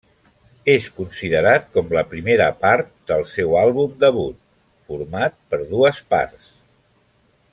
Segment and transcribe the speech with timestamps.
[0.75, 4.41] És considerat com la primera part del seu àlbum debut,
[4.89, 6.51] format per dues parts.